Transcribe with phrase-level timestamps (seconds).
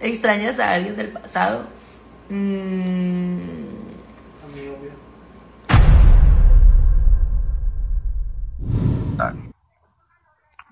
[0.00, 1.66] ¿Extrañas a alguien del pasado?
[2.30, 3.60] Mm,
[4.44, 4.92] Amigo mío.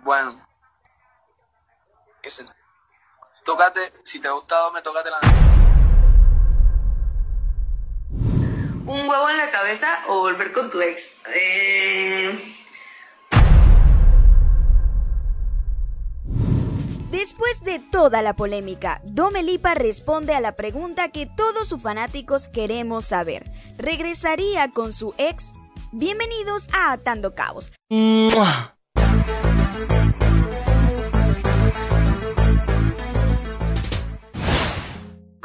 [0.03, 0.41] Bueno.
[2.23, 2.47] Ese.
[3.45, 5.19] Tócate, si te ha gustado, me tócate la
[8.87, 11.13] ¿Un huevo en la cabeza o volver con tu ex?
[11.35, 12.48] Eh...
[17.29, 23.05] Después de toda la polémica, Domelipa responde a la pregunta que todos sus fanáticos queremos
[23.05, 23.53] saber.
[23.77, 25.53] ¿Regresaría con su ex?
[25.93, 27.71] Bienvenidos a Atando Cabos.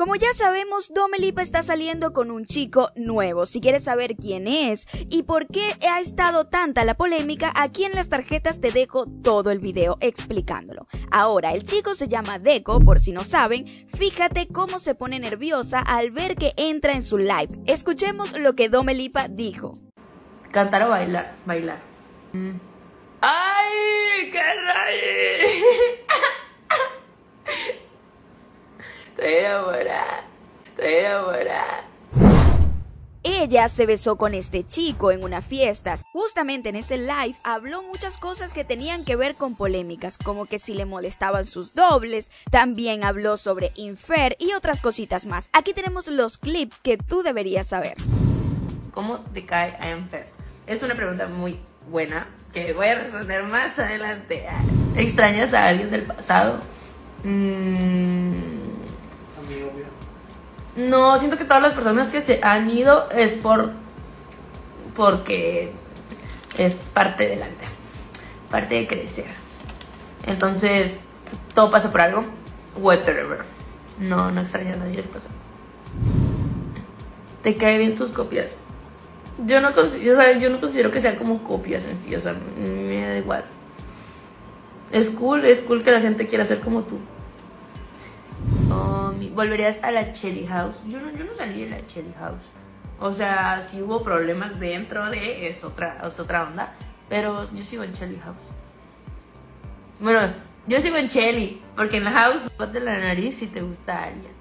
[0.04, 3.46] Como ya sabemos, Domelipa está saliendo con un chico nuevo.
[3.46, 7.94] Si quieres saber quién es y por qué ha estado tanta la polémica, aquí en
[7.94, 10.88] las tarjetas te dejo todo el video explicándolo.
[11.10, 13.66] Ahora, el chico se llama Deco, por si no saben.
[13.98, 17.58] Fíjate cómo se pone nerviosa al ver que entra en su live.
[17.66, 19.72] Escuchemos lo que Domelipa dijo.
[20.52, 21.34] Cantar o bailar.
[21.46, 21.78] Bailar.
[22.34, 22.56] Mm.
[23.22, 24.32] ¡Ay!
[24.34, 26.03] ¡Qué rayos!
[29.16, 30.24] Estoy enamorada.
[30.66, 31.84] Estoy enamorada.
[33.22, 35.98] Ella se besó con este chico en una fiesta.
[36.12, 40.58] Justamente en ese live habló muchas cosas que tenían que ver con polémicas, como que
[40.58, 45.48] si le molestaban sus dobles, también habló sobre Infer y otras cositas más.
[45.54, 47.96] Aquí tenemos los clips que tú deberías saber.
[48.92, 50.26] ¿Cómo te cae a Infer?
[50.66, 54.48] Es una pregunta muy buena que voy a responder más adelante.
[54.96, 56.60] ¿Extrañas a alguien del pasado?
[57.24, 57.93] Mm.
[60.76, 63.74] No, siento que todas las personas que se han ido es por.
[64.96, 65.72] porque
[66.58, 67.68] es parte de la vida,
[68.50, 69.26] parte de crecer.
[70.26, 70.98] Entonces,
[71.54, 72.26] todo pasa por algo.
[72.78, 73.44] Whatever.
[74.00, 75.36] No, no extraño a nadie del pasado.
[77.44, 78.58] ¿Te cae bien tus copias?
[79.46, 82.36] Yo no, considero, sea, yo no considero que sean como copias en sí, o sea,
[82.58, 83.44] me da igual.
[84.92, 86.98] Es cool, es cool que la gente quiera ser como tú.
[89.34, 90.76] ¿Volverías a la Cherry House?
[90.88, 92.44] Yo no, salí de la Cherry House.
[93.00, 96.74] O sea, si hubo problemas dentro de, es otra, es otra onda.
[97.10, 98.44] Pero yo sigo en Cherry House.
[100.00, 100.34] Bueno,
[100.68, 104.04] yo sigo en Chelly, porque en la house no de la nariz si te gusta
[104.04, 104.34] alguien.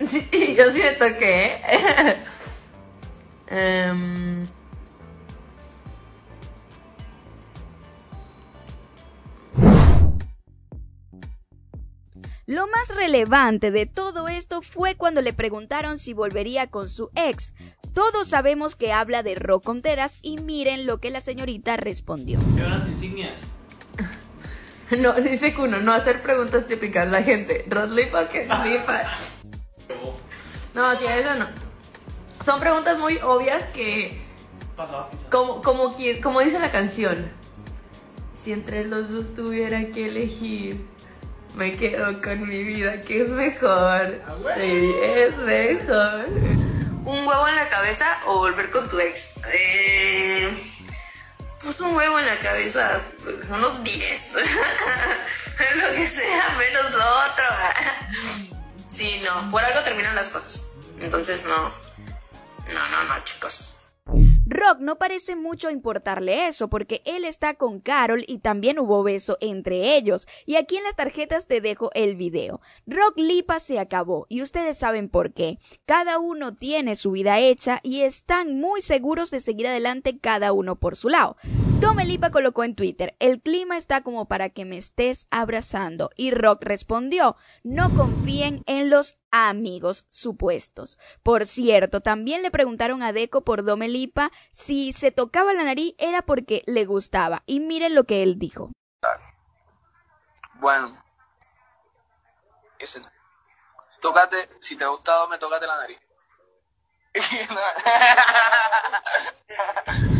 [0.08, 1.60] Sí, yo sí me toqué.
[3.50, 4.46] ¿eh?
[12.50, 17.52] Lo más relevante de todo esto fue cuando le preguntaron si volvería con su ex.
[17.94, 22.40] Todos sabemos que habla de Rock Conteras y miren lo que la señorita respondió.
[22.56, 23.38] ¿Qué las insignias?
[24.98, 27.64] no, dice Kuno, no hacer preguntas típicas la gente.
[27.68, 29.16] Rod Lipa, que Lipa.
[30.74, 31.46] No, sí, eso no.
[32.44, 34.20] Son preguntas muy obvias que,
[35.30, 37.30] como, como dice la canción,
[38.34, 40.84] si entre los dos tuviera que elegir,
[41.54, 44.22] me quedo con mi vida, que es mejor.
[44.26, 44.34] Ah.
[44.56, 46.26] Baby, es mejor.
[47.04, 49.30] ¿Un huevo en la cabeza o volver con tu ex?
[49.52, 50.50] Eh,
[51.62, 53.00] pues un huevo en la cabeza,
[53.50, 54.32] unos 10.
[55.76, 57.44] Lo que sea, menos lo otro.
[58.88, 60.62] Sí, no, por algo terminan las cosas.
[61.00, 61.70] Entonces no.
[62.72, 63.74] No, no, no, chicos.
[64.52, 69.38] Rock no parece mucho importarle eso porque él está con Carol y también hubo beso
[69.40, 70.26] entre ellos.
[70.44, 72.60] Y aquí en las tarjetas te dejo el video.
[72.84, 75.60] Rock Lipa se acabó y ustedes saben por qué.
[75.86, 80.74] Cada uno tiene su vida hecha y están muy seguros de seguir adelante cada uno
[80.74, 81.36] por su lado.
[81.80, 86.10] Tome Lipa colocó en Twitter, el clima está como para que me estés abrazando.
[86.14, 90.98] Y Rock respondió, no confíen en los amigos supuestos.
[91.22, 96.20] Por cierto, también le preguntaron a Deco por Domelipa si se tocaba la nariz era
[96.20, 97.42] porque le gustaba.
[97.46, 98.70] Y miren lo que él dijo.
[100.54, 101.02] Bueno.
[104.02, 105.98] Tócate, si te ha gustado, me tócate la nariz.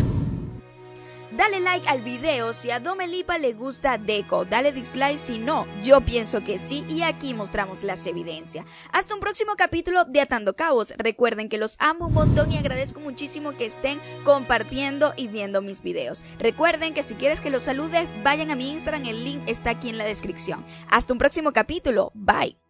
[1.41, 4.45] Dale like al video si a Domelipa le gusta Deco.
[4.45, 5.67] Dale dislike si no.
[5.83, 8.67] Yo pienso que sí y aquí mostramos las evidencias.
[8.93, 10.93] Hasta un próximo capítulo de Atando Cabos.
[10.99, 15.81] Recuerden que los amo un montón y agradezco muchísimo que estén compartiendo y viendo mis
[15.81, 16.23] videos.
[16.39, 19.07] Recuerden que si quieres que los salude, vayan a mi Instagram.
[19.07, 20.63] El link está aquí en la descripción.
[20.91, 22.13] Hasta un próximo capítulo.
[22.13, 22.70] Bye.